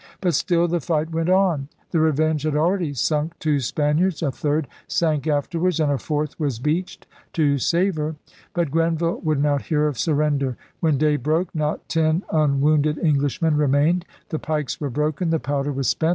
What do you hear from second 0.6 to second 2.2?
the fight went on. The